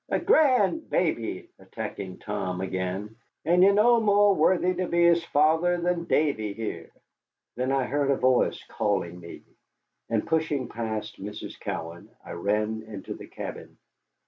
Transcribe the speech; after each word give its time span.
"A 0.09 0.17
grand 0.19 0.89
baby," 0.89 1.47
attacking 1.59 2.17
Tom 2.17 2.59
again, 2.59 3.17
"and 3.45 3.61
ye're 3.61 3.71
no 3.71 3.99
more 3.99 4.33
worthy 4.33 4.73
to 4.73 4.87
be 4.87 5.03
his 5.03 5.23
father 5.25 5.77
than 5.79 6.05
Davy 6.05 6.53
here." 6.53 6.89
Then 7.55 7.71
I 7.71 7.83
heard 7.83 8.09
a 8.09 8.15
voice 8.15 8.63
calling 8.67 9.19
me, 9.19 9.43
and 10.09 10.25
pushing 10.25 10.67
past 10.69 11.21
Mrs. 11.21 11.59
Cowan, 11.59 12.09
I 12.25 12.31
ran 12.31 12.81
into 12.81 13.13
the 13.13 13.27
cabin. 13.27 13.77